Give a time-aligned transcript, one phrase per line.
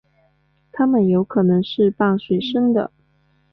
[0.71, 2.89] 它们有可能是半水生的。